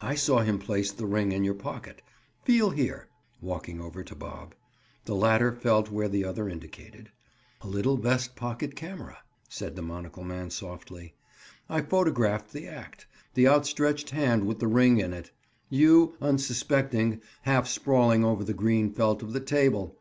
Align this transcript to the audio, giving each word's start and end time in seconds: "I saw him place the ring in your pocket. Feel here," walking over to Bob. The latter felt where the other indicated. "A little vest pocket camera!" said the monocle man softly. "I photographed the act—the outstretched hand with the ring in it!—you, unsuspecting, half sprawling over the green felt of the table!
"I 0.00 0.14
saw 0.14 0.38
him 0.38 0.58
place 0.58 0.90
the 0.90 1.04
ring 1.04 1.32
in 1.32 1.44
your 1.44 1.52
pocket. 1.52 2.00
Feel 2.46 2.70
here," 2.70 3.08
walking 3.42 3.78
over 3.78 4.02
to 4.02 4.14
Bob. 4.14 4.54
The 5.04 5.14
latter 5.14 5.52
felt 5.52 5.90
where 5.90 6.08
the 6.08 6.24
other 6.24 6.48
indicated. 6.48 7.10
"A 7.60 7.66
little 7.66 7.98
vest 7.98 8.36
pocket 8.36 8.74
camera!" 8.74 9.18
said 9.50 9.76
the 9.76 9.82
monocle 9.82 10.24
man 10.24 10.48
softly. 10.48 11.12
"I 11.68 11.82
photographed 11.82 12.54
the 12.54 12.66
act—the 12.68 13.46
outstretched 13.46 14.08
hand 14.08 14.46
with 14.46 14.60
the 14.60 14.66
ring 14.66 14.98
in 14.98 15.12
it!—you, 15.12 16.14
unsuspecting, 16.22 17.20
half 17.42 17.68
sprawling 17.68 18.24
over 18.24 18.44
the 18.44 18.54
green 18.54 18.90
felt 18.90 19.22
of 19.22 19.34
the 19.34 19.40
table! 19.40 19.94